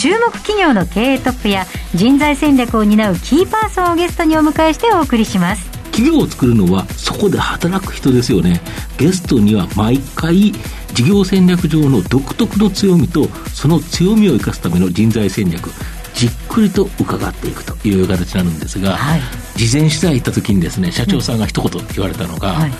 [0.00, 5.70] 注目企業の経営トップや人材戦略を担うキーパーソンをゲストにお迎えしてお送りします。
[5.92, 8.62] 企業を作るのはそこで働く人ですよね。
[8.96, 10.52] ゲストには毎回
[10.94, 15.70] 事業戦略上の独特の強みとその強みを生かすための人材戦略
[16.14, 19.20] じっくりと伺っていくという形になるんですが、はい、
[19.56, 22.70] 事前取材行った時にですね社長さんが一言言われたのが、はい、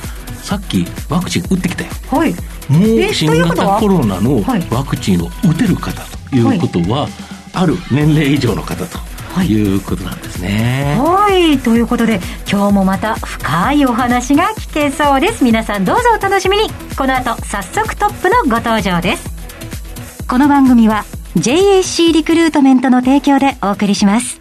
[0.43, 2.33] さっきワクチン打ってきたよ、はい、
[2.69, 7.09] もう新型コロナのワクチンを打てる方ということは、
[7.53, 8.99] ある年齢以上の方と
[9.35, 10.97] はい、いうことなんですね。
[10.99, 15.45] はい、ということで今日もまた深いお話が聞けそうです。
[15.45, 16.69] 皆さんどうぞお楽しみに。
[16.99, 20.27] この後早速トップのご登場です。
[20.27, 21.05] この番組は
[21.37, 24.41] JAC リクルートメントの提供でお送りします。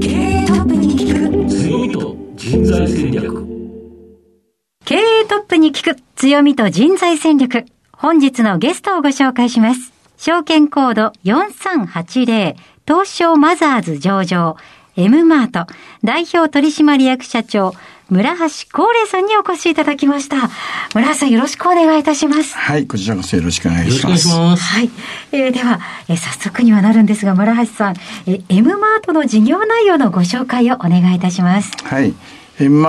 [0.00, 3.41] 経営トップに聞く強みと人材戦略。
[4.92, 7.64] 経営トップに聞く強みと人材戦略。
[7.92, 9.90] 本日のゲストをご紹介します。
[10.18, 14.58] 証券コード4380東証マザーズ上場、
[14.96, 15.72] M マート、
[16.04, 17.72] 代表取締役社長、
[18.10, 20.50] 村橋光礼さんにお越しいただきました。
[20.94, 22.54] 村橋さんよろしくお願いいたします。
[22.54, 24.28] はい、こちらこそよろしくお願いします。
[24.28, 24.90] ますはい。
[25.32, 27.96] えー、では、えー、早速にはなるんですが、村橋さん、
[28.26, 31.72] えー、M マートの事業内容のご紹介をお願いいたします。
[31.82, 32.12] はい。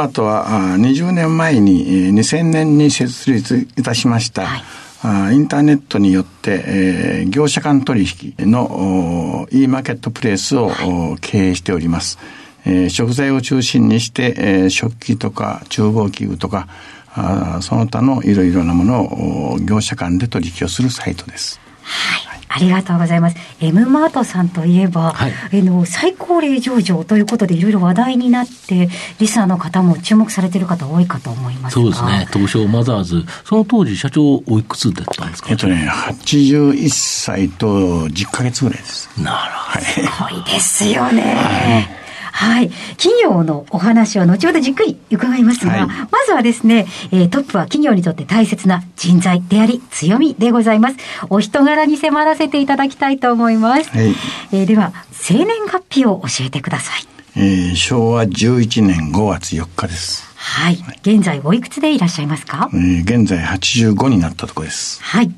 [0.08, 0.45] ートは
[0.78, 4.45] 20年前に2000年に設立いたしました。
[4.45, 4.64] はい
[5.03, 10.72] インターネットによって、えー、業者間取引の e マーケットプレイスを、
[11.19, 12.19] 経営しております。
[12.66, 16.69] えー、食材を中心にして、えー、食器とか厨房器具とか
[17.16, 21.59] あその他のいろいろなものを業者間で取引をするサイトです。
[21.84, 23.38] はいありがとうございます。
[23.62, 32.28] M マートさんといえば、はい、の最高齢上場ということでいろいろ話題になって、リスナーの方も注目されている方多いかと思いますそうですね。
[32.31, 33.24] 東証マザーズ。
[33.44, 35.50] その当時社長おいくつだったんですか？
[35.52, 39.09] えっとね、81歳と10ヶ月ぐらいです。
[39.20, 39.85] なるほど。
[39.85, 40.02] す
[40.35, 41.22] ごいですよね。
[41.35, 42.03] はい
[42.33, 42.71] はい。
[42.97, 50.97] 企業のお話は後ほどじっくり伺いますが、はい、まずはですね、えー、トップは企業にとって大切な人材であり強みでございます。
[51.29, 53.89] お人柄に迫らせていただきたいと思います。
[53.91, 54.16] はい、
[54.51, 57.05] えー、では、生年月日を教えてください。
[57.35, 60.27] えー、昭和11年5月4日です。
[60.35, 60.83] はい。
[61.03, 65.01] 現在おいくつでいらっしゃいますか、えー、現在85になったところです。
[65.03, 65.31] はい。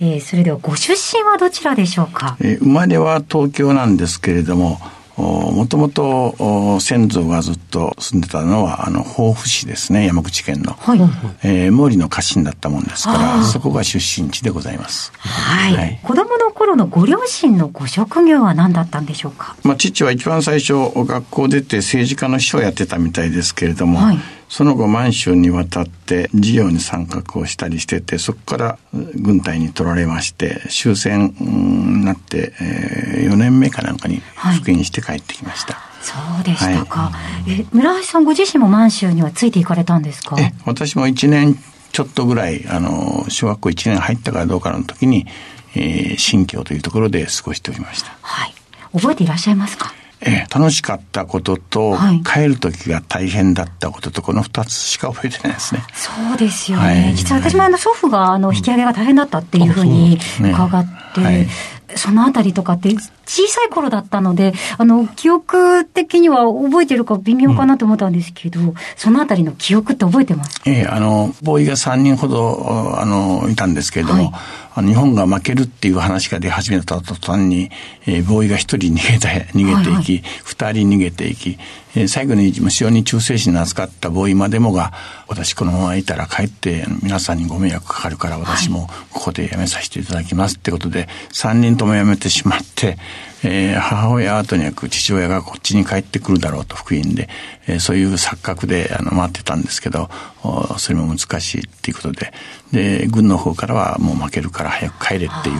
[0.00, 4.80] えー、それではご出身はどちらでしょうか、えー、生まれは東京なんですけれども、
[5.20, 10.98] もともと先祖がずっと住んでたのはあの防府市ですね山口県の、はい、
[11.42, 24.18] えー、毛利の家臣だったもんですからそこが出身地でございます、はい、はい、子供の頃のご両親のご職業は何だったんでしょうか、まあ、父は一番最初学校出て政治家の秘書をやってたみたいですけれども、はい
[24.50, 34.20] その後満州に渡って事業に参画をしたりしてて、そこから軍隊に取られまして、終戦になって、えー、4年目かなんかに
[34.56, 35.74] 復員して帰ってきました。
[35.74, 37.10] はいそうでしたか。
[37.10, 37.12] は
[37.46, 40.34] い、え、村橋さんご自身も満州にはついていかれたんですか？
[40.40, 41.54] え、私も1年
[41.92, 45.26] ちょっとぐらい、あの、小学校1年入ったかどうかの時に、
[45.74, 48.16] えー、新疆というところで過ごしておりました。
[48.22, 48.54] はい。
[48.94, 49.92] 覚えていらっしゃいますか？
[50.22, 55.82] えー、楽しかったことと、はい、帰る時が大変だったことと、この二つしか覚えてないですね。
[55.94, 56.84] そうですよね。
[56.84, 61.46] はい、実は私もあの祖父があの引き上げが大変だったっていうふうに伺って、ねはい、
[61.96, 62.90] そのあたりとかって
[63.26, 74.32] 小さい頃だったので、あの、記憶的には覚えてるか微妙かなと思ったんですけど、うん、そのあたりの記憶って覚えてますええあの、ボーイが3人ほど、あの、いたんですけれども、はい、
[74.82, 77.70] 日本が負けるっていう話が出始めた途端に、
[78.06, 81.58] えー、ボーイが1人逃げた、逃げていき、はいはい、2人逃げていき、
[81.96, 84.92] えー、最後に無性に忠誠心の扱ったボーイまでもが、
[85.28, 92.98] 私このままいたら帰って皆さんにご迷惑かかるから私もここで辞めさせていただきますってことで、3人とも辞めてしまって、
[93.42, 97.28] えー、母親はとにかく父親がこっちに帰ってくるだろうと福音で、
[97.66, 100.10] えー、そういう錯覚であの待ってたんですけど、
[100.78, 102.32] それも難しいっていうことで、
[102.72, 105.58] で、軍の方からはもう負けるから早く帰れっていう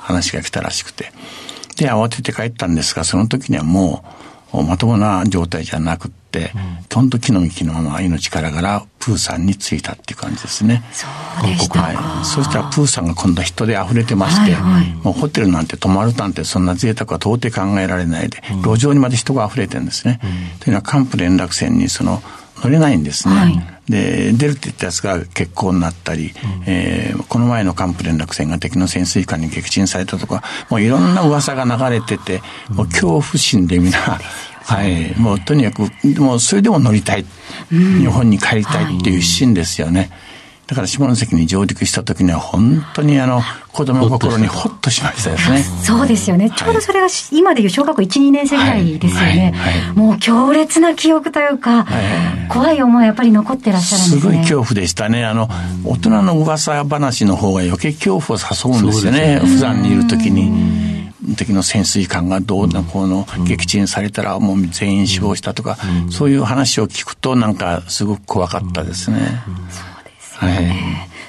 [0.00, 1.12] 話が来たらしくて、
[1.76, 4.04] で、慌てて帰ったんですが、その時にはも
[4.52, 6.52] うまともな状態じゃなくてって、、
[6.92, 10.82] 本当木の幹のまま命からがらプーさんに着いたっていう感じですね。
[10.92, 11.06] そ
[11.44, 12.24] うでしたはい。
[12.24, 20.20] そしたらプーさんが今度は人で溢れてまして、はいはい、もうホテルなんて泊まるなんてそんな贅沢は到底考えられないで、うん、路上にまで人が溢れてるんですね。
[20.22, 22.22] うん、というのは幹部連絡船にその
[22.62, 23.34] 乗れないんですね。
[23.34, 32.40] はいで、出るって言ったやつが結婚になったり、うん、えー、この前の幹部連絡船が敵の潜水艦に撃沈されたとか、もういろんな噂が流れてて、
[32.70, 33.98] もう恐怖心で皆、
[34.66, 37.24] はい、もうとにかく、もうそれでも乗りたい、
[37.70, 40.00] 日本に帰りたいっていう一心ですよね。
[40.00, 40.10] はい
[40.66, 45.62] だから下関に上陸した時には本当にあの子供心にほっとしましたですね。
[45.62, 46.50] そうですよね。
[46.50, 49.52] ちょうどそれが今でいう小学校1、2年生ぐらいですよね。
[49.94, 51.86] もう強烈な記憶というか、
[52.48, 54.20] 怖い思いやっぱり残ってらっしゃるんですね。
[54.20, 55.26] すごい恐怖でしたね。
[55.26, 55.50] あの、
[55.84, 59.40] 大人の噂話の方が余計恐怖を誘うんですよね。
[59.44, 60.73] 普段にいる時に。
[61.36, 65.78] 敵の潜水艦がどうなこの撃沈されたらもう全員死亡したとか、
[66.10, 69.42] そういう話を聞くとなんかすごく怖かったですね。
[70.36, 70.74] はい、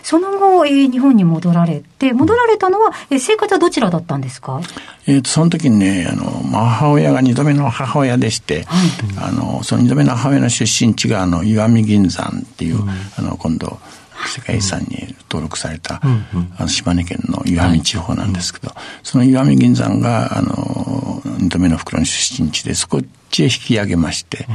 [0.02, 4.62] その後、えー、日本に戻られて、戻られたのは、えー、生活はどちらだったんですか？
[5.06, 13.80] えっ、と、その時にね、あの、母親が二度目の母親でして、はい、あの、その二度目の母親の出身地が、あの、岩見銀山っていう、うん、あの、今度、
[14.30, 23.02] 世界遺産に登録された、うん、あの島根県の岩見地方なんですけど、はい、その岩見銀山が、あの、二度目の袋の出身地で、そこへ
[23.44, 24.46] 引き上げまして、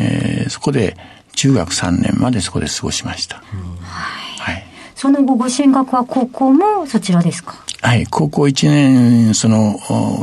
[0.00, 0.96] うん、えー、そこで、
[1.36, 3.42] 中学3年までそこで過ごしました。
[3.86, 4.64] はい。
[4.94, 7.56] その後ご進学は高校もそちらですか？
[7.82, 9.78] はい、高校1年、その、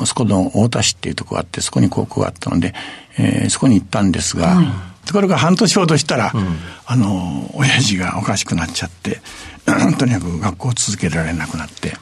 [0.06, 2.74] そこの太田市っていうとこがあって、そこに高校があったので、
[3.18, 4.68] えー、そこに行ったんですが、はい、
[5.06, 9.22] ところが半年ほどしたら、うん、あの、親父がおかしくなっちゃって、
[9.98, 11.96] とにかく学校を続けられなくなって、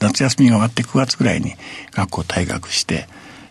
[0.00, 1.54] 夏休みが終わって9月ぐらいに
[1.92, 3.08] 学校退学して、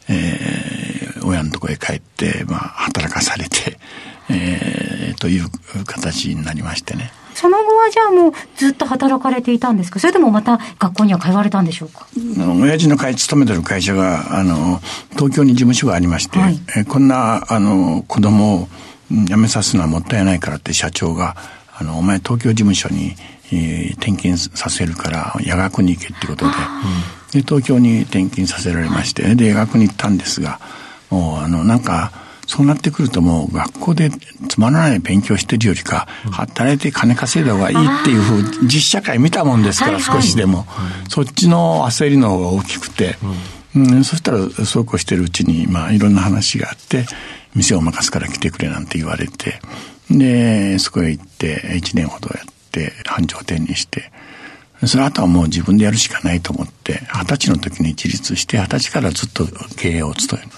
[0.09, 3.77] えー、親のとこへ帰って、まあ、働かされて、
[4.29, 5.49] えー、という
[5.85, 7.11] 形になりましてね。
[7.39, 9.99] その後はじゃあもうずっと働かれていたんですか？
[9.99, 12.07] それともまた学校には通われたんでしょうか？
[12.61, 14.81] 親父の会勤めてる会社が、あの、
[15.11, 18.67] 東京に事務所がありまして、はい、えこんな、あの、子供を
[19.11, 21.35] 辞めさすのはもったいないからって社長が、
[21.77, 23.15] あの、お前東京事務所に、
[23.51, 26.51] えー、転勤させるから夜学に行けってことで、
[27.31, 30.59] で東京に転勤させられまして、で、夜学に行ったんですが、
[31.11, 32.11] もう、あの、なんか、
[32.47, 34.09] そうなってくるともう学校で
[34.47, 40.65] つまらない勉強してるよりか、働いて金稼いだ方がいいっていうふう、実社会見たもんですから、少しでも。
[41.09, 43.17] そっちの焦りの方が大きくて、
[43.75, 47.05] うん、そしたらそうこうしてるうちに、まあいろんな話があって、
[47.53, 49.59] 店を任すから来てくれなんて言われて、
[50.09, 54.11] で、そこへ行って1年ほどやって、繁盛店にして、
[54.85, 59.45] その後はもう自分でやるしかないと思って、二十歳の時に自立して、二十歳からずっと
[59.75, 60.51] 経営を務める。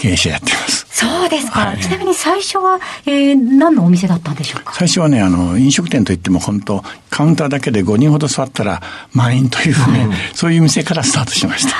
[0.00, 0.86] 経営者やってます。
[0.90, 1.66] そうですか。
[1.66, 4.72] はい、ちなみに最初は、えー、何のお店だったんでしょうか？
[4.72, 8.82] 最初はね、あの、飲食店といっても本当、カウンターだけで5人ほど座ったら
[9.12, 11.76] 満員というね、はい、そういう店からスタートしました。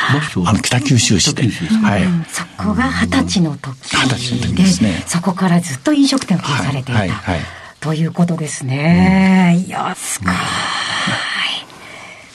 [0.46, 1.44] あの、北九州市で。
[1.44, 2.02] はい。
[2.28, 5.02] そこが二十歳の時二十歳の時ですね。
[5.06, 7.00] そこからずっと飲食店を経営されていた。
[7.00, 7.08] はい。
[7.08, 7.40] はい、
[7.81, 9.55] ということですね。
[9.56, 10.32] うん、いや、すごい。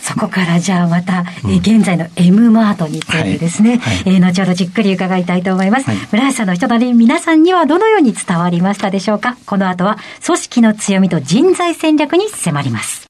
[0.06, 5.90] そこからじゃあまた、うん、え現在の M マートについてですね、はい、えー、後ほどじっくり伺いたいと思います。
[5.90, 9.36] はい、村橋さんの人とり皆さんにはどのように伝わりましたでしょうか？
[9.48, 13.08] この後は組織の強みと人材戦略に迫ります。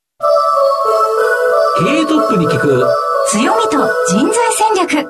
[1.79, 2.87] 経営トップに聞く。
[3.27, 5.05] 強みと人材戦略。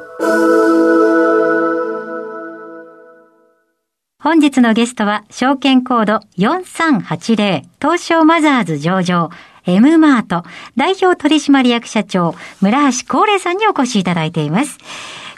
[4.24, 9.30] 本日のゲストは、証券コード4380東証マザーズ上場
[9.66, 10.44] M マート
[10.76, 14.78] 代表取締役社長村橋光礼さんにお越しいただいています。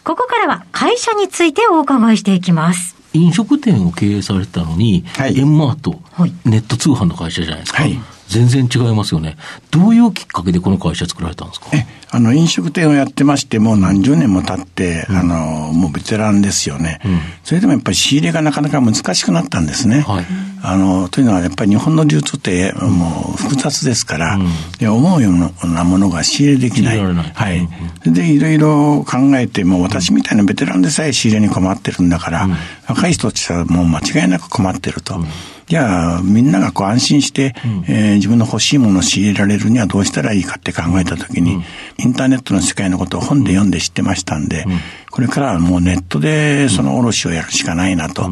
[0.03, 2.95] ここからは会社についてお伺いしていきます。
[3.13, 7.83] 飲食店を経営されてたのに、はい、M マート、はい、ネット通販の会社じゃないですか。
[7.83, 9.37] はい全然違いますよね。
[9.71, 11.67] どういうきっかけでこの会社作られたんですか？
[11.71, 20.01] え、あの、飲食店をやってまして、もう何十年も経って、うん、あの、もうベテランですよね、うん、それでもやっぱり仕入れがなかなか難しくなったんですね。
[20.01, 20.25] はい、
[20.63, 24.47] あの、というのはやっぱり日本の流通ってもう複雑ですから、うん、
[24.79, 27.03] で思うようなものが仕入れできない。
[27.03, 27.33] ない。
[27.33, 27.67] はい。
[28.05, 32.47] で、いろいろ考えて、もう私みたいなベテランでさえ仕入れに困ってるんだから、
[32.87, 35.19] 若い人たちはもう間違いなく困ってると。
[35.67, 41.63] じゃあ、みんながこう安心して、うん、えー、自分の欲しいものを仕入れられるにはどうしたらいいかって考えたときに、うん、
[41.97, 44.79] インターネットの世界のことを本で読んで知ってましたんで、うん、
[45.11, 48.29] これからはもうネットでその卸をやるしかないなと。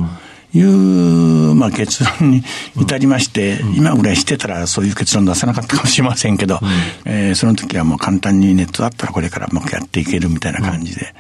[0.53, 2.41] いう、まあ、結論に
[2.79, 6.61] 至りまして、今ぐらいしてたらそういう結論出さなかったかもしれませんけど、
[7.03, 11.13] えー、その時はもう簡単にネットだったらこれからうまくやっていけるみたいな感じで、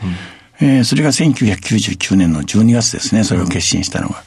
[0.61, 4.23] えー、それが1999年の12月ですね、それを決心したのが。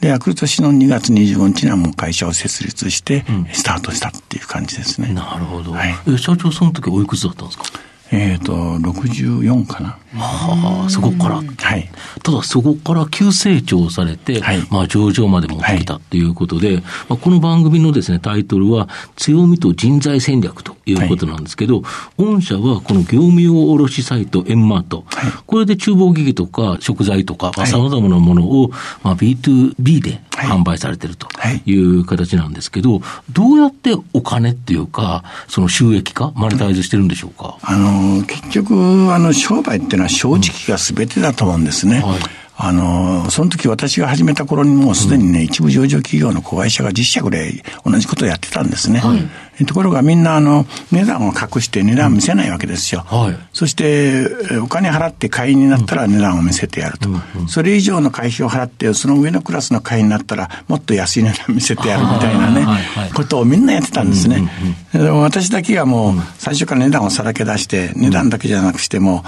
[0.00, 5.12] で、翌年の2月25日にはもう会社を設立して、スタートしたっていう感じですね。
[5.12, 5.72] なるほど。
[5.72, 7.64] はい、え、社長その時おいくつだったんですか？
[8.12, 9.98] えっ、ー、と、64かな。
[10.14, 11.36] はあ、そこから。
[11.36, 11.90] はい。
[12.22, 28.70] ただ、そこから急成長されて、はい、まあ、上場まで持ってきたということで、はい、まあ、この番組のですね、タイトルは、強みと人材戦略ということなんですけど、はい、御社はこの業務用卸サイト、エンマート、はい、これで厨房機器とか食材とか、さまざ、まなものを、
[29.02, 31.28] まあ、B2B で販売されてると
[31.64, 33.00] いう形なんですけど、
[33.32, 37.58] どうやってお金っていうか、その収益化、マネタイズしてるんでしょうか？
[37.62, 38.74] あの、結局、
[39.14, 41.98] あの、商売っていうのは正直が全てだと思うんですね。
[41.98, 42.20] うんはい
[42.58, 49.00] あの、その時私が始めた頃にもうすでにね、一部上場企業の子会社が10社ぐらい同じことをやってたんですね。
[49.00, 49.28] はい、
[49.64, 53.04] ところがみんなあの値段を隠して値段を見せないわけですよ。
[53.06, 54.26] はい、そして
[54.62, 57.08] お金払って会員になったら値段を見せてやると。
[57.48, 62.66] それ以上の会費を払ってその上のクラスの会員になったらもっと安い値段見せてやるみたいなね、
[63.14, 64.50] ことをみんなやってたんですね。
[64.92, 69.24] でも私だけはもう最初から値段をさらけ出して値段だけじゃなくしても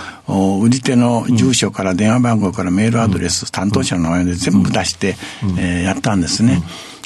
[0.62, 5.16] 売り手の住所から電話番号からメールアドレス、担当者の名前で全部出して、
[5.58, 6.62] えー、やったんですね。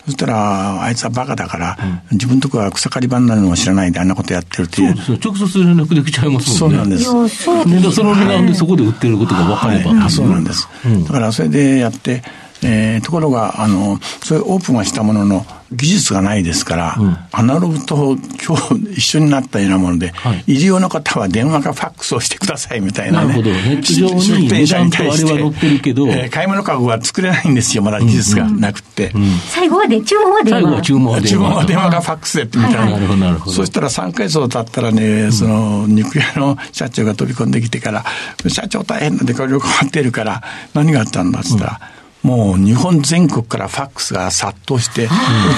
[0.06, 4.96] そしたら、あいつはバカだから、うん、自分とこは草刈り場になるのも知らないであんなことやってるっていう。
[4.96, 6.76] そうです直接連絡できちゃいますもんね。
[6.76, 7.44] そうなんです。
[7.44, 10.68] そでその値段でそこで売ってることが分かれば、はい、そうなんです。
[10.84, 12.22] うん、だからそれでやって、
[12.62, 18.16] えー、ところが、あの、そういうオープンはしたものの、技術がないですから、うん、アナログと
[18.46, 23.28] 今日一緒になったようなもので、はい、入り用の方は電話かファックスをしてくださいみたいなね。
[23.28, 23.50] なるほど。
[23.50, 29.10] ネット上に値段とあれは載ってるけど、えー、買い物かごは作れないんですよ、まだ技術がなくて。
[29.14, 30.60] うんうん、最後はで、注文は電話。
[30.60, 31.28] 最後は注文は電話。
[31.30, 32.84] 注文は電話かファックスでってみたいな。
[32.84, 33.52] なるほど、なるほど。
[33.52, 38.04] そしたら3ヶ月経ったらね、その肉屋の社長が飛び込んできてから、
[38.48, 40.42] 社長大変なんでこれを困ってるから、
[40.74, 41.80] 何があったんだっつったら、
[42.22, 45.08] もう日本全国からファックスが殺到して、う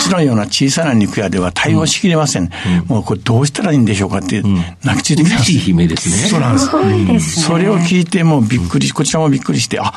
[0.02, 2.50] ちのような小さな肉屋では対応しきれません。
[2.86, 4.42] もうこれどうしたらいいんでしょうかって、
[4.82, 5.36] 泣きついてきた。
[5.36, 6.16] 嬉しい悲鳴ですね。
[6.28, 7.42] そうなんです。
[7.42, 9.92] それを聞いてもうびっくり、こちらもびっくりして、あ、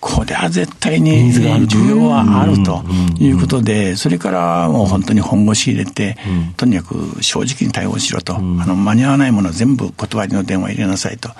[0.00, 2.84] これは絶対に需要はあると
[3.18, 6.16] いうことで、それからもう本当に本腰入れて、
[6.56, 11.30] とにかく正直に対応しろと、あの間に合わないものは全部断りの電話入れなさいと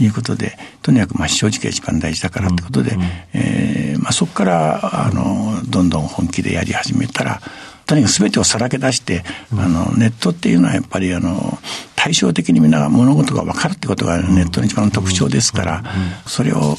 [0.00, 2.96] いうことで、とにかくまあ正直が一番大事だからということで、
[3.34, 7.40] えーまあ、そこからあのどんどん本気でやり始めたら、
[7.84, 11.58] とにかく全てをさらけ出して、あのネットっていうのはやっぱりあの
[11.94, 15.84] 対照的にみんな物事が分かるってことがネットの一番の特徴ですから、
[16.26, 16.76] それを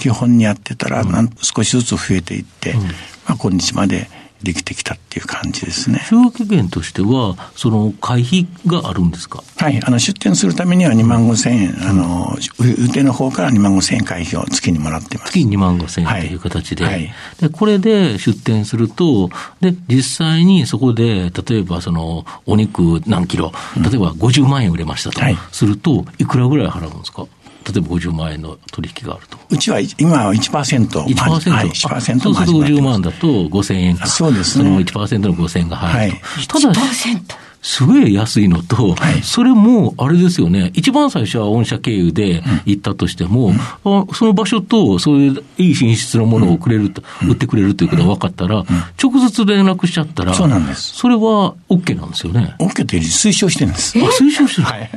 [0.00, 2.74] 基本にやってたら、なん少しずつ増えていって、
[3.26, 4.08] まあ、今日まで
[4.42, 6.04] できてきたっていう感じですね。
[6.08, 9.44] 収益源としては、その会費があるんですか？
[9.56, 15.30] はい、あの出店するためには2万5千円、うん、あの、売手の方から2万5千円会費を月にもらってます。
[15.32, 25.20] 月に2万5千円という形で、はい、で、これで出店すると、で、実際にそこで、例えばその、お肉何キロ、例えば50万円売れましたと、
[25.52, 27.26] すると、いくらぐらい払うんですか？
[27.64, 29.38] 例えば50万円の取引があると。
[29.50, 30.88] うちは今は1%。
[30.88, 31.50] 1%?
[31.50, 34.06] はい、1%そうすると50万だと5000円か。
[34.06, 34.64] そうですね。
[34.64, 36.16] その1%の5000円が入る
[36.48, 36.58] と。
[36.58, 36.86] はい、ただ、
[37.62, 43.52] すごい安いのと、はい、それもあれですよね、一番最初は御社経由で行ったとしても、
[43.84, 48.66] うん、その場所とそういういい品質のものをくれると、うん、売ってくれるということが分かったら、うん、
[49.00, 50.96] 直接連絡しちゃったら、そうなんです。
[50.96, 52.56] それは OK なんですよね。
[52.58, 53.96] OK というより推奨してるんです。
[53.96, 54.66] あ、推奨してる。
[54.66, 54.90] はい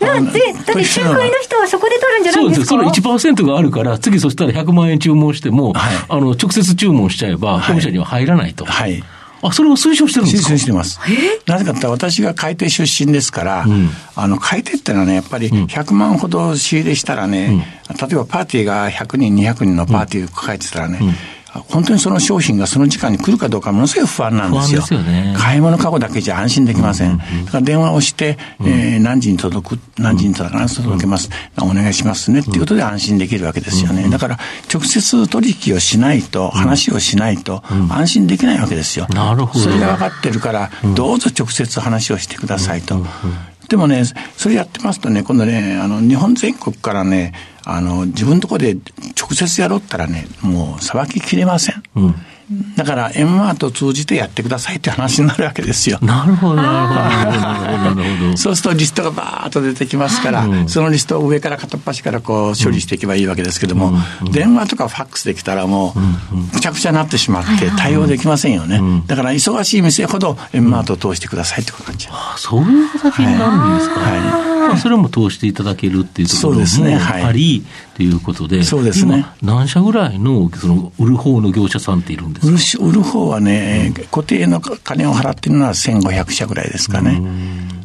[0.00, 2.66] なんで、だって仲介の人はそこで取るんじゃないですか？
[2.66, 3.00] そうです。
[3.00, 8.64] その1%があるから、次そしたら100万円注文しても、はい、あの、直接注文しちゃえば、本社には入らないと。
[8.64, 9.04] はい。
[9.42, 10.48] あ、それを推奨してるんですか？
[10.48, 11.00] 推奨してます。
[11.46, 21.14] なぜかって私が買い手出身ですから、うん、あの、買い手ってのはね、やっぱり100万ほど仕入れしたらね、うん、例えばパーティーが100人、200人のパーティーを抱えてたらね、うん
[21.52, 24.82] 本当にその商品がその時間に来るかどうかものすごい不安なんですよ。
[24.82, 27.18] すよね、買い物かごだけじゃ安心できません。
[27.18, 31.28] だから電話をして、うん、えー、何時に届く、何時に届か届けます、
[31.60, 34.08] うん、お願いしますねっていうことで安心できるわけですよね。
[34.08, 34.38] だから
[34.72, 39.06] 直接取引をしないと、話をしないと安心できないわけですよ。
[39.10, 39.64] なるほど。
[39.64, 43.04] それが分かってるから、どうぞ直接話をしてくださいと。
[43.68, 44.02] でもね、
[44.36, 47.32] それやってますとね、今度ね、あの、日本全国からね、
[47.64, 48.76] あの、自分のところで
[49.20, 51.82] 直接やろうったらね、もう、さばききれません。
[51.96, 52.14] うん
[52.76, 56.00] だから、エンマートを通じてやってくださいって話になるわけですよ。
[56.02, 58.36] なるほど、なるほど、なるほど。
[58.36, 63.92] そうするとリストがバーッと出てきますから、うん、そのリストを上から片っ端からこう処理していけばいいわけですけども、
[64.24, 68.80] うん、電話とかファックスできたらもう、むちゃくちゃになってしまって対応できませんよね。
[69.06, 72.38] だから、忙しい店ほどエンマートを通してくださいってことになっちゃう。
[72.38, 74.00] そういう形になるんですか。
[74.00, 74.59] はい。
[74.70, 76.64] まあ、それも通していただけるっていうところも
[77.26, 79.26] あり、ということで、そうですね。
[79.42, 82.84] 何社ぐらいの、その、売る方の業者さんっているんですか？
[82.84, 87.20] 売る方はね、固定の金を払ってるのは1500社ぐらいですかね。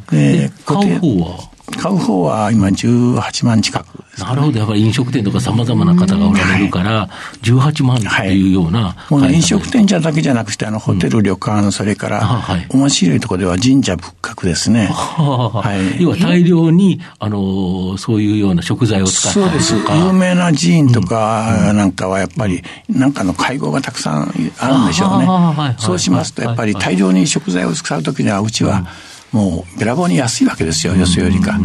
[0.10, 1.50] で、買う方は？
[1.82, 4.60] 買う方は今18万近く、ね、なるほど。
[4.60, 7.10] やっぱり飲食店とかさまざまな方がおられるから、
[7.42, 14.88] 18万っていうような、はい、もう、ね、飲食店じゃだけじゃなくて、あの、ホテル、旅館、それから、はい、面白いところでは神社仏閣ですね。
[14.92, 15.64] は
[15.98, 19.52] い、要は大量に、あの、そういうような食材を使ったりとか。
[19.52, 19.76] そうです。
[20.06, 25.76] 有名な寺院とかなんかはやっぱり、なんかの会合がたくさんあるんでしょうね。
[25.78, 28.86] そうしますと、やっぱり大量に食材を使うときには、うちは、
[29.32, 31.60] もうべらぼうに安いわけですよ、よそよりか。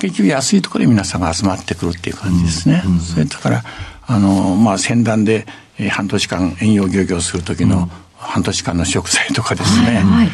[0.00, 2.82] 結局安いところで皆さんが集まってくるっていう感じですね。
[3.00, 3.64] それだから、
[4.06, 5.46] あの、まあ、船団で、
[5.78, 10.28] えー、半年間遠洋漁業する時の半年間の食材とかですね、はいはい、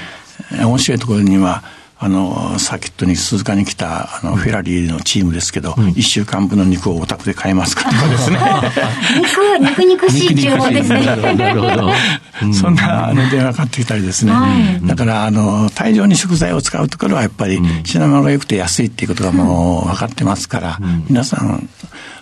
[0.51, 1.63] 面白いところには、
[2.05, 7.97] あの、サーキットに鈴鹿に来た、あの、フェラリーのチームですけど、一、うん、週間分の肉をお宅で買えますかと。
[7.97, 8.39] かですね。
[9.63, 11.07] 肉、肉肉しい注文ですね。
[11.07, 11.15] な
[11.55, 11.93] るほど。
[12.53, 14.33] そんな、あの、電話かかってきたりですね。
[14.33, 14.49] は
[14.83, 21.69] い、だから、あの、大量に食材を使うところはやっぱり、品物が良くて安いっていうことがもう分かってますから、うん、皆さん、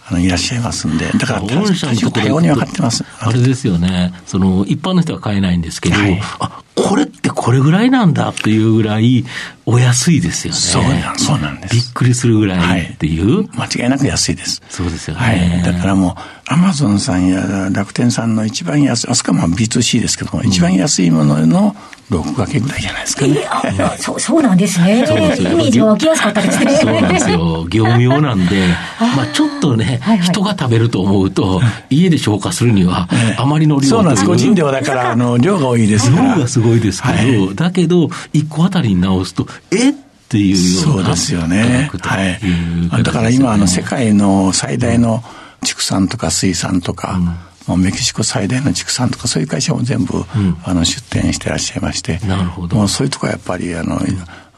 [0.09, 3.05] あのいらっしゃいますんで、だから御社のところに分かってます。
[3.21, 9.25] あれですよね、その一般の人は買えないんですけど、はい、あこれってこれぐらいなんだっていうぐらい、
[9.65, 10.59] お安いですよね。
[10.59, 11.75] そうなんそうなんです。
[11.75, 14.61] びっくりするぐらいっていう、はい、間違いなく安いです。
[14.69, 15.21] そうですよね。
[15.21, 15.63] はい。
[15.63, 21.77] だからもう、アマゾンさんや楽天さんの一番安い、あそこはまあ B2C ですけども、一番安いものの
[22.11, 23.39] 6掛けぐらいじゃないですかね。
[23.65, 25.07] えー、そうそうなんですね。
[25.07, 25.53] そうですよ。
[25.53, 26.73] イメージが湧きやすかったですね。
[26.73, 27.67] そうなんですよ。
[27.71, 28.67] 業務用なんで、
[29.17, 33.09] まあちょっとね、はいはい、人が食べると思うと、家で消化するには、
[33.39, 34.27] あまりの量そうなんです。
[34.27, 36.35] 個人量だから、あの、量が多いですから。
[36.35, 39.95] 量がすごいですけど、はい、だけど、1個あたりに直すと、えっ
[40.29, 41.03] ていうような。
[41.05, 41.91] そうですよね。
[41.93, 43.03] はい。
[43.03, 45.23] だから今、あの、世界の最大の
[45.65, 47.37] 畜産とか水産とか、うん
[47.79, 50.25] メキシコ最大の畜産とかそういう会社も全部、うん、
[50.65, 54.01] あの出店してらっしゃいましてなるほどもうそういうとこはやっぱりあの、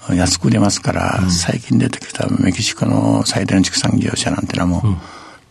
[0.09, 4.97] うん、安く売れますから、うん、最近出てきたメキシコの最大の畜産業者なんてのはもう、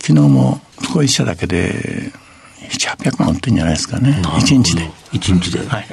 [0.02, 2.10] 昨日もここ一社だけで
[2.70, 4.20] 7、800万売ってるんじゃないですかね。
[4.24, 4.82] 1日で。
[5.12, 5.66] 1日で。
[5.66, 5.86] はい。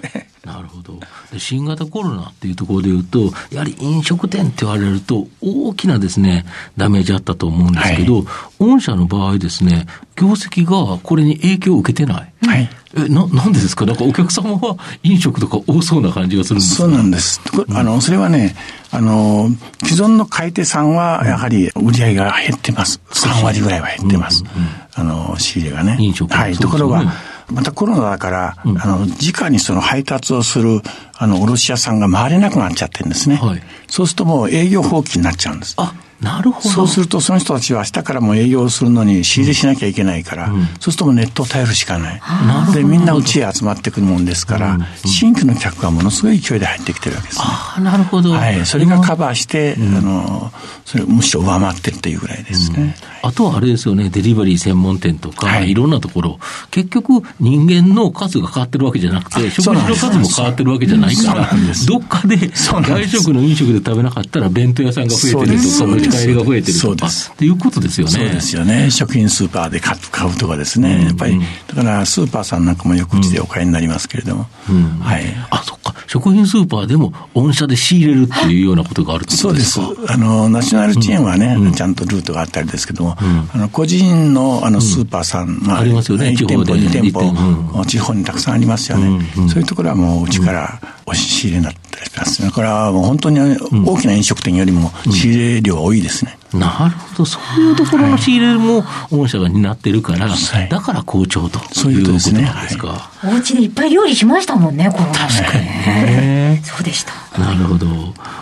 [0.54, 1.00] なるほど。
[1.38, 6.46] 新型コロナっていうところで言うと、やはり飲食店って言われると、大きなですね、
[6.78, 8.26] ダメージあったと思うんですけど、はい、
[8.60, 12.34] 御社の場合ですね、業績がこれに影響を受けてない。
[12.46, 12.70] はい。
[12.94, 13.86] え、な、なんでですか？
[13.86, 16.84] なんかお客様は飲食とか多そうな感じがするんですか？
[16.84, 17.40] そうなんです。
[17.74, 18.56] あの、それはね、
[18.92, 19.50] あの、
[19.86, 23.00] 既存の買い手さんは、やはり売り上げが減ってます。
[23.12, 24.44] 3割ぐらいは減ってます。
[24.44, 25.96] うんうん、あの、仕入れがね。
[26.02, 26.54] 飲食はい。
[26.56, 27.14] ところが、
[27.52, 30.82] またコロナだから、うん、あの、直にその配達をする、
[31.18, 33.36] あの、卸屋さんが回れなくなっちゃってるんですね。
[33.36, 33.62] はい。
[33.88, 35.76] そうするともう営業放棄になっちゃうんです。
[35.78, 36.70] あ、なるほど。
[36.70, 42.22] そうすると、その人たちは明日からも営業するのに仕入れしなきゃいけないから、うん、そうするともうネットを頼るしかない。
[42.68, 47.44] うん、で、みんなうちへ集まってくるもんですから、うん、新規の客がものすごい勢いで入ってきてるわけですね。
[47.46, 48.32] ああ、なるほど。
[48.32, 48.66] はい。
[48.66, 50.52] それがカバーして、あの、
[50.86, 52.96] それむしろ上回ってるっていうぐらいですね。
[53.24, 56.40] あとはあれですよね、デリバリー専門店とか、はい、いろんなところ、
[56.72, 61.50] 結局人間の数が変わってるわけじゃなくて、食事の数も変わってるわけじゃないから、
[61.88, 65.70] どっかで外食の飲食で食べなかったら弁当屋さんが増えてると
[66.11, 67.08] か、持ち帰りが増えてるとか。
[67.08, 68.12] っていうことですよね。
[68.12, 68.92] そうですよね。
[68.92, 70.96] 食品スーパーで買うとかですね。
[70.96, 74.48] うん、やっぱり、だからスーパーさんなんかもよくうちでお買いになりますけれども。
[74.70, 75.24] うん、はい。
[75.50, 75.81] あ、そ。
[76.08, 79.80] 食品スーパーでも御社で仕入れるっていうようなことがあるそうです。
[80.08, 83.18] あの、ナショナルチェーンはね、うん、ちゃんとルートがあったりですけども、
[83.54, 89.22] あの個人のあのスーパーさん、まあ、ありますよね、1店舗、2店舗、地方にたくさんありますよね。
[89.50, 92.42] そういうところはもううちから押し仕入れになったりします。
[92.42, 96.38] だからもう本当に大きな飲食店よりも仕入れ量は多いですね。
[96.54, 102.42] なるほど、そういうところの仕入れも御社が担ってるから、はい、だから好調ということですね。
[102.64, 102.88] ですか。
[102.88, 106.62] はい、お家でいっぱい料理しましたもんね、コロナ確かにね。
[106.64, 107.40] そうでした。
[107.40, 107.86] なるほど。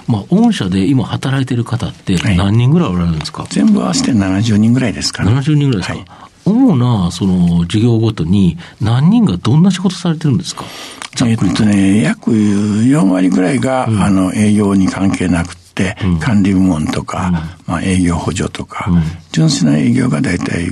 [0.08, 5.32] まあ、御社で今働いてる方って何人ぐらいおられるんですか、はい、全部合わせて70人ぐらいですかね。
[5.32, 6.30] 70人ぐらいですか？
[6.46, 10.64] 主なその事業ごとに何人がどんな仕事されてるんですか？
[11.26, 15.56] えっとね、約4割ぐらいが、うん、あの営業に関係なく、
[16.20, 17.32] 管理部門とか、
[17.66, 18.90] まあ、営業補助とか、
[19.32, 20.68] 純粋な営業が大体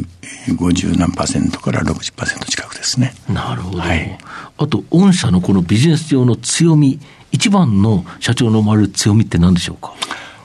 [0.50, 3.14] 50何パーセントから60%近くですね。
[3.30, 3.80] なるほど。
[3.80, 4.18] はい、
[4.58, 7.00] あと、御社のこのビジネス上の強み、
[7.32, 9.94] 一番の社長の思われる強みって何でしょうか？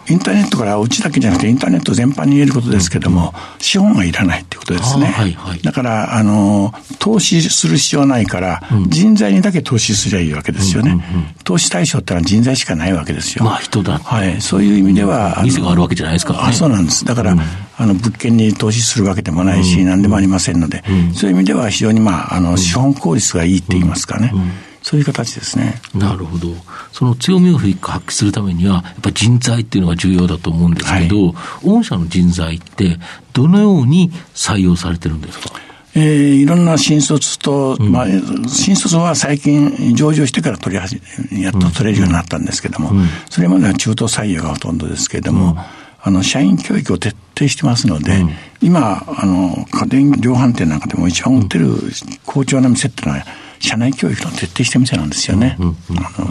[0.08, 5.06] インターネットからうちだけじゃなくてインターネット全般に言えることですけども、資本がいらないってことですね。
[5.06, 11.02] はいはい、だから、あの、投資する必要ないから、人材にだけ投資すりゃいいわけですよね。
[11.44, 13.44] 投資対象ってのは人材しかないわけですよ。
[13.44, 13.98] まあ人だ。
[13.98, 14.40] はい。
[14.40, 15.40] そういう意味では。
[15.44, 17.04] 店があるわけじゃないですか、ね、あ、そうなんです。
[17.04, 17.36] だから、
[17.76, 20.82] あの、物件に投資するわけでもないし、何でもありませんので、
[21.14, 24.32] そういう意味では非常にまあ、あの、資本効率がいいって言いますかね。
[24.82, 25.80] そういう形ですね。
[25.94, 26.48] なるほど。
[26.92, 32.98] その強みを発揮するためには、やっぱり人材っていうのが重要だと思うんですけど、はい、御社の人材って、
[33.32, 35.50] どのように採用されてるんですか？
[35.94, 38.06] えー、いろんな新卒と、うん、まあ、
[38.48, 48.24] 新卒は最近上場してから取り始め、やっと取れるようになったんですけども、うん、それまでは中途採用がほとんどですけれども、うん、あの、社員教育を徹底してますので、
[48.62, 51.76] 今、あの、家電量販店なんかでも一番売ってる
[52.24, 53.24] 好調な店っていうのは、
[53.62, 55.56] 社内教育の徹底した店なんですよね。
[55.58, 56.26] うんうん、あの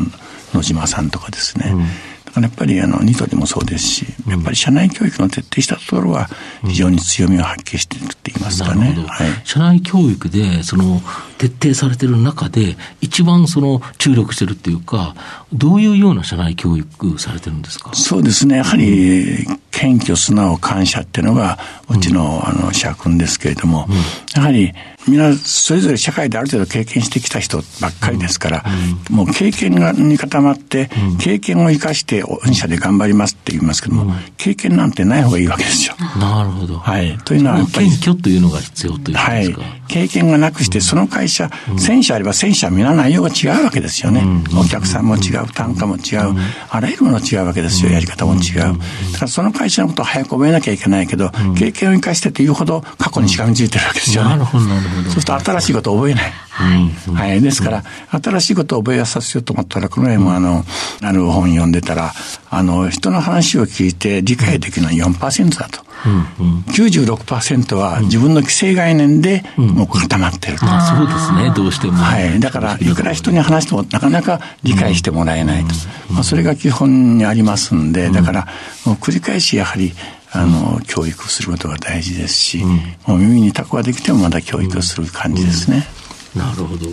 [0.54, 1.72] 野島さんとかですね。
[1.74, 1.80] うん、
[2.26, 6.30] だからやっぱりあのニトリもそうですし、やっぱり社内教育の徹底したところは
[6.66, 8.94] 非常に強みを発揮しているって言いますかね。
[9.08, 11.02] はい、社内教育でその
[11.38, 15.16] 徹底されてる中で一番その注力してるっていうか、
[15.54, 17.94] どういうような社内教育されてるんですか？
[17.94, 18.58] そうですね。
[18.58, 21.60] やはり謙虚、素直、感謝っていうのが
[21.90, 23.88] うちのあの社訓ですけれども、
[24.36, 24.74] やはり
[25.08, 28.64] みんなそれぞれ社会である程度経験してきた人ばっかりですから、
[29.10, 29.74] うん、もう経験
[30.08, 35.96] に固まって、うん、経験を生かして御社で頑張りますって言いますけども、うん、経験なんてない方がいいわけですよ。
[36.20, 36.78] なるほど。
[36.78, 37.18] はい。
[37.26, 37.88] というのはやっぱり。
[37.88, 39.56] 謙虚というのが必要というはい。
[39.88, 44.24] 経験がなくして、その会社、1000社あれば1000社皆内容が違うわけですよね。
[44.56, 46.36] お客さんも違う、単価も違う、
[46.70, 47.92] あらゆるもの違うわけですよ。
[47.92, 48.56] やり方も違う。
[48.58, 48.76] だか
[49.22, 54.30] らその会社のことを早く覚えなきゃいけないけど、経験を生かしてというほど過去にしがみついてるわけですよね。
[54.32, 55.04] なるほど、なるほど。
[55.04, 56.34] そうすると新しいことを覚えない。
[56.62, 57.32] はい。
[57.32, 57.42] はい。
[57.42, 60.64] ですから、新しいことを覚えさせようと思ったら、この辺もあの、
[61.02, 62.14] ある本読んでたら、
[62.50, 65.84] あの、人の話を聞いて理解できるのは4%だと。
[66.04, 71.94] うんうん、96%は自分の既成概念でもう固まってると、うん、そうですね、どうしても。
[71.94, 72.40] はい。
[72.40, 75.76] だから、いくら人に話してもなかなか理解してもらえないと。
[76.12, 78.48] まあ、それが基本にありますんで、だから、
[78.86, 79.94] もう繰り返しやはり、
[80.34, 82.64] あの、教育することが大事ですし、
[83.06, 85.86] もう耳にタコができてもまだ教育をする感じですね。
[86.36, 86.88] なるほど。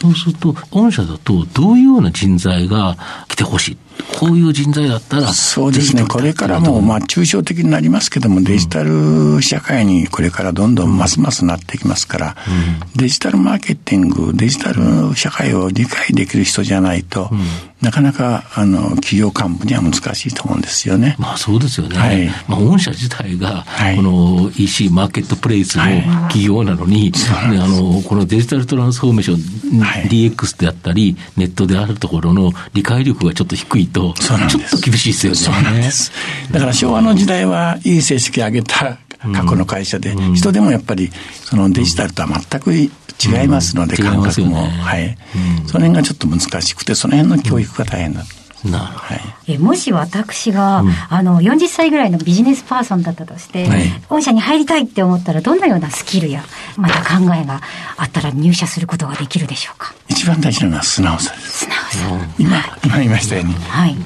[0.00, 2.96] そうすると、御社だと、どういうような人材が
[3.28, 3.76] 来てほしい？
[4.18, 5.32] こういう人材だったら。
[5.32, 6.04] そうですね。
[6.04, 17.40] これからも、まあ、抽象的になりますけども、デジタル社会にこれからどんどんますますなっていきますから、うん、デジタルマーケティング、デジタル社会を理解できる人じゃないと、うん、
[17.82, 21.14] なかなか、あの、企業幹部には難しいと思うんですよね。
[21.20, 21.96] まあ、そうですよね。
[21.96, 23.64] はい、まあ、御社自体が、
[23.96, 25.84] この EC マーケットプレイスの
[26.28, 34.38] 企業なのに、はい、あの、このデジタルトランスフォーメーション、はい、DX であったり、ネットであるところの理解力がちょっと低いと、ちょっ
[34.70, 35.38] と厳しいですよね。
[35.38, 36.12] そうなんです。
[36.52, 38.98] だから昭和の時代はいい成績上げた
[39.32, 41.10] 過去の会社で、うん、人でもやっぱり
[41.44, 42.90] そのデジタルとは全く違
[43.44, 44.62] いますので、感覚も。
[44.62, 45.16] ね、はい。
[45.66, 48.24] その辺がちょっと難しくて、その辺の教育が大変だ。
[48.64, 56.42] なるほど、はい、えもし私が、うん、あの40歳ぐらいのビジネスパーソンだったとして、はい、御社に入りたいって思ったらどんなようなスキルや
[56.76, 57.60] また考えが
[57.96, 59.94] あったら入社することができるでしょうか？
[60.08, 61.66] 一番大事なのは素直さです。
[61.66, 63.96] 素直さ、今、今言いましたように、はい、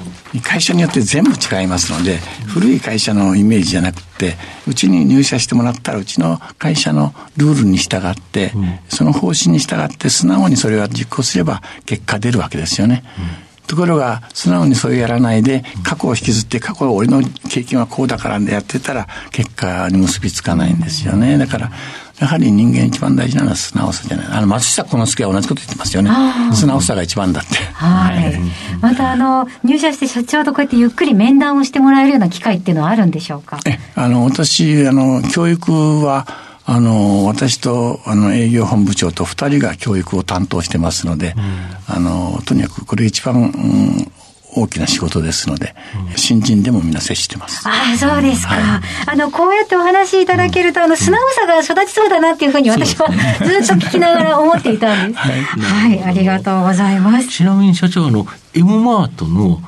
[0.41, 4.35] 会社によって全部違いますので、古い会社のイメージじゃなくて、
[4.67, 13.03] うちに入社してもらったら、うちの会社のルールに従って、うん、その方針に従って、素直にそれを実行すれば、結果出るわけですよね。
[13.43, 21.37] うんところが、素直にそれやらないで、過去を引きずって、過去俺の経験はこうだからでやってたら、結果に結びつかないんですよね。
[21.37, 21.71] だから、
[22.19, 24.27] やはり人間一番大事なのは素直さじゃない。
[24.27, 26.09] あの、松下幸之助は同じこと言ってますよね。
[26.53, 27.55] 素直さが一番だって。
[27.73, 28.39] はい。
[28.81, 33.59] また、あの、入社して社長とこうやってゆっくり面談をしてもらえるような機会っていうのはあるんでしょうか？
[33.65, 36.27] え、あの、私、あの、教育は、
[36.71, 44.11] あの、私と、あの、営業本部長と二人が教育を担当してますので、うん、あの、とにかくこれ一番、うん
[44.51, 45.75] 大きな仕事ですので、
[46.09, 47.67] うん、新人でもみんな接してます。
[47.69, 53.07] ああ、そうですか、はい、あの、こうやってお話しいただけると、あの、素直さが育ちそうだなっていうふうに私は
[53.45, 55.21] ずっと聞きながら思っていたんです。
[55.21, 57.27] はい、はい、ありがとうございます。
[57.27, 59.61] ちなみに社長、あの、M マートの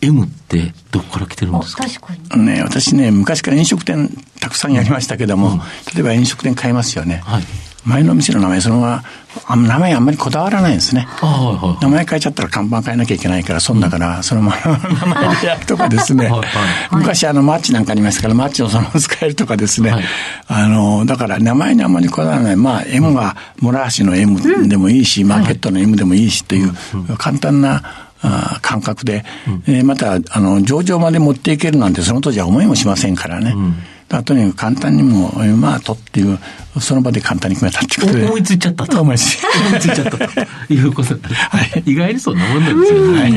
[0.00, 0.41] M って
[0.90, 1.84] どこから来てるんですか？
[1.84, 2.44] 確かに。
[2.44, 4.10] ね、私ね、昔から飲食店
[4.40, 5.58] たくさんやりましたけども、うん、
[5.94, 7.22] 例えば飲食店買いますよね。
[7.24, 7.42] はい。
[7.84, 9.02] 前の店の名前そのまま
[9.46, 11.26] あ名前あんまりこだわらないんですね、は
[11.60, 16.28] いはい、名前変えちゃったら看板変えなきゃいけないから損だから、そのまま名前でやるとかですね。
[16.30, 16.48] はい、
[16.92, 20.04] 昔あのマッチなんかありますからマッチをそのまま使えるとかですね、はい、
[20.46, 22.56] あのだから名前にあんまりこだわらない。
[22.56, 26.72] まあ M は諸橋の M でもいいし、マーケットの M でもいいしという
[27.18, 33.52] 簡単なあ感覚で、うん、えー、また、あの、上場まで持っていけるなんてその当時は思いもしませんからね。
[33.54, 33.74] うん
[34.22, 36.38] とにかく簡単にも、まあ、とっていう、
[36.78, 38.24] その場で簡単に決めたっていうことで。
[38.26, 39.00] 思いついちゃったと。
[39.00, 40.18] 思いついちゃった
[40.66, 41.28] ということで。
[41.32, 43.20] はい、意外にそんなもんなんですよね。
[43.22, 43.32] はい。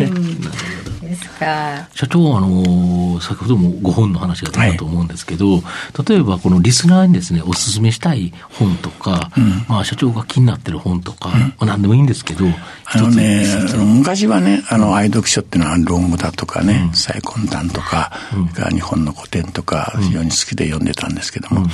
[1.93, 5.63] 社長、あの、先ほどもご本の話が出たと思うんですけど、はい、
[6.09, 12.45] 例えばこのリスナーにですね、お勧めしたい本とか、うん、まあ社長が気になってる本とか、うん、まあ何でもいいんですけど、
[12.85, 13.45] あのね、
[13.77, 21.67] 昔はね、あの、愛読書っていうのは論語だとかね、最根端とか、うん、日本の古典とか、非常に好きで読んでたんですけども、や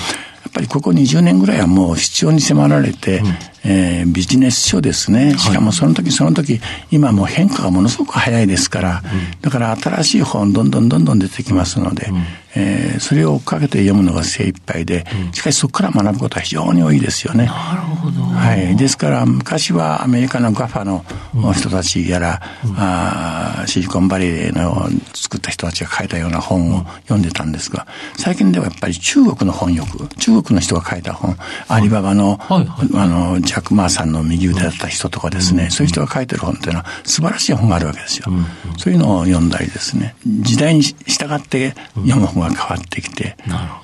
[0.50, 3.26] っぱりここ20年ぐらいはもう必要に迫られて、うん、
[3.64, 5.38] えー、ビジネス書ですね。
[5.38, 12.24] しかもその時その時、今もう変化がものすごく早いですから、うん、だから新しい本どんどんどんどん出てきますので、うん、
[12.56, 17.46] えー、それを追っかけて読むのが精一杯で、しかしそこから学ぶことは非常に多いですよね。
[17.46, 18.22] なるほど。
[18.22, 18.76] はい。
[18.76, 21.06] ですから昔はアメリカのガファの
[21.54, 22.42] 人たちやら、
[22.78, 27.86] あシリコンバレーの作った人たちが書いたような本を読んでたんですが、
[28.18, 38.28] 最近ではやっぱり中国の本よく、中国の人が書いた本、アリババの、はいはい、あの、ジャック・マーさんの右腕だった人とかですね、そういう人が書いてる本っていうのは素晴らしい本があるわけですよ。
[38.78, 40.96] そういうのを読んだりですね、時代に従
[41.36, 43.36] って読む本が変わってきて、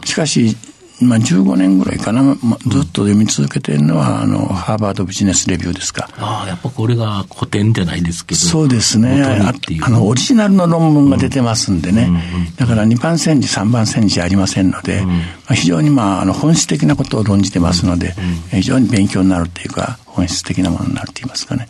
[0.05, 0.55] しかし、
[0.99, 6.09] まあ、15年ぐらいかな、まあ、ずっと読み続けてるのは、あの、ハーバードビジネスレビューですか。
[6.17, 8.41] ああ、やっぱこれが古典じゃないですけど。
[8.41, 9.21] そうですね。
[9.23, 9.53] あ
[9.85, 12.03] あの、オリジナルの論文が出てますんでね。
[12.03, 15.15] うんうんうん、だから2番煎じ、3番煎じありませんので、うん、ま
[15.49, 18.15] あ、非常にまあ、あの、本質的なことを論じてますので、
[18.53, 21.67] うん、非常に勉強になるっていうか、本質的なものになると言いますかね。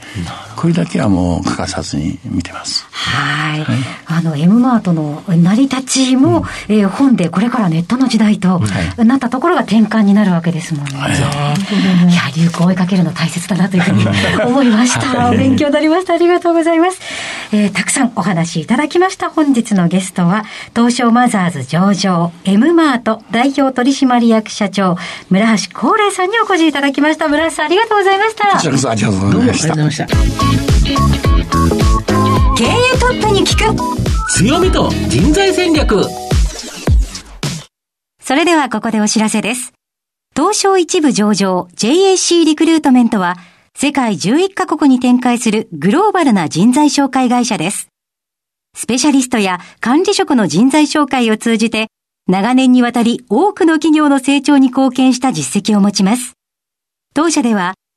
[0.56, 2.88] これだけはもう欠かさずに見てます。
[2.92, 3.66] はい。
[4.06, 8.62] あの、M マートの成り立ちも、うん、えー、本でこれからネットの時代と、
[8.98, 10.98] なったところが転換になるわけですもんね。
[10.98, 14.06] はい、いや、流行を追いかけるの大切だなというふうに
[14.46, 15.26] 思いました。
[15.26, 16.14] はい、勉強になりました。
[16.14, 17.02] ありがとうございます。
[17.52, 19.30] えー、たくさんお話いただきました。
[19.30, 24.98] 本日のゲストは、東証マザーズ上場、M マート代表取締役社長、
[25.30, 27.28] 村橋光礼さんにお越しいただきました。
[27.28, 28.37] 村橋さん、ありがとうございました。
[28.38, 29.68] こちらこそありがとうございました。
[29.68, 30.22] どうもありがとうご
[30.96, 31.18] ざいました。
[32.58, 32.68] 経営
[33.00, 33.98] トップに聞く
[34.32, 36.04] 強みと人材戦略
[38.22, 39.74] それではここでお知らせです。
[40.36, 43.38] 東証一部上場 JAC リクルートメントは
[43.76, 47.90] 世界11カ国に展開するグローバルな人材紹介会社です。
[48.76, 51.88] スペシャリストや管理職の人材紹介を通じて
[52.28, 56.34] 長年にわたり多くの企業の成長に貢献した実績を持ちます。
[57.16, 57.74] 当社では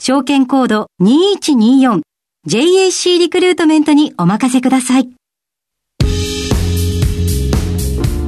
[0.00, 5.08] 証券コード 2124JAC リクルートメントにお任せください。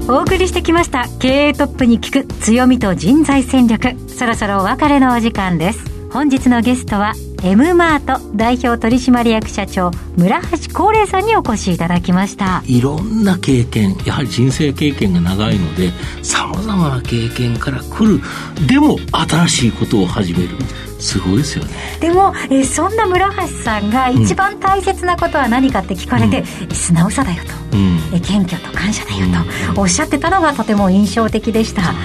[0.09, 5.81] お送りしてきました経営トップに聞く強みと人材戦略そろそろお別れのお時間です
[6.13, 12.63] 本日のゲストは M マート代表取締役社長村橋光礼さんにお越しいただきました。
[12.67, 18.21] いろんな経験やはり人生経験が長いのでさまざまな経験から来る
[18.67, 20.57] でも新しいことを始める。
[20.99, 21.71] すごいですよね。
[22.01, 29.27] でも、えー、そんな村橋さんが一番大切なことは何かって聞かれて、うん、素直さだよと、うん、え謙虚と感謝だよ
[29.75, 31.99] と、おっしゃってたのがとても印象的でした、ね。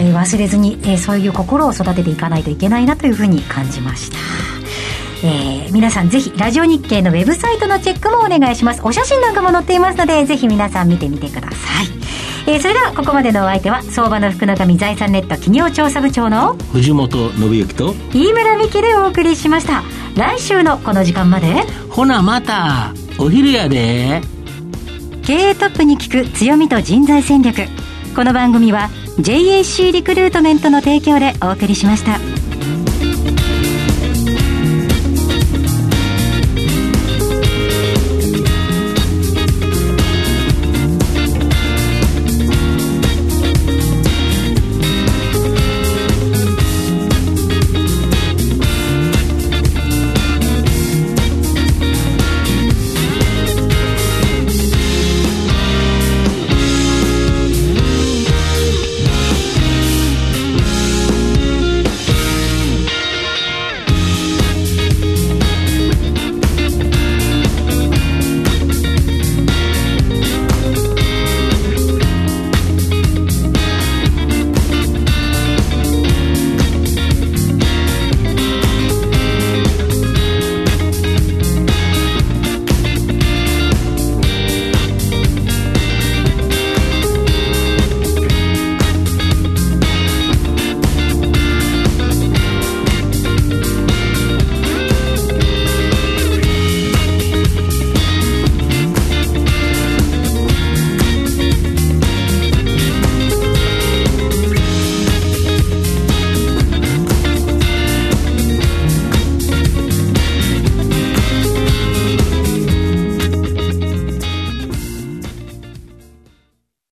[0.00, 4.57] えー、忘れずに、えー、そういう心を育てていかないといけないなというふうに感じました
[5.22, 8.80] えー、皆さんぜひラジオ日経のウェブサイトのチェックもお願いします。
[8.84, 11.88] お写真なんかも載っていますのでぜひ皆さん見てみてください。
[12.46, 19.82] えー、それではここまでのお相手は相場の福の神財産ネット企業調査部長の藤本信之と飯村美希でお送りしました。
[20.16, 24.20] 来週のこの時間までほなまたお昼やで。
[25.22, 27.66] 経営トップに聞く強みと人材戦略。
[28.16, 32.37] この番組は JAC リクルートメントの提供でお送りしました。